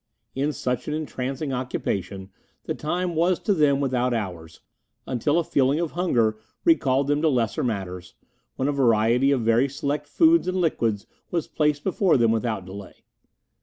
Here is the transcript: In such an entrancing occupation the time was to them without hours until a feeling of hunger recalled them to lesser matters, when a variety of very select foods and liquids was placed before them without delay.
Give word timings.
In 0.33 0.51
such 0.51 0.87
an 0.87 0.95
entrancing 0.95 1.53
occupation 1.53 2.31
the 2.63 2.73
time 2.73 3.13
was 3.13 3.37
to 3.41 3.53
them 3.53 3.79
without 3.79 4.15
hours 4.15 4.61
until 5.05 5.37
a 5.37 5.43
feeling 5.43 5.79
of 5.79 5.91
hunger 5.91 6.39
recalled 6.65 7.05
them 7.05 7.21
to 7.21 7.29
lesser 7.29 7.63
matters, 7.63 8.15
when 8.55 8.67
a 8.67 8.71
variety 8.71 9.29
of 9.29 9.41
very 9.41 9.69
select 9.69 10.07
foods 10.07 10.47
and 10.47 10.57
liquids 10.59 11.05
was 11.29 11.47
placed 11.47 11.83
before 11.83 12.17
them 12.17 12.31
without 12.31 12.65
delay. 12.65 13.03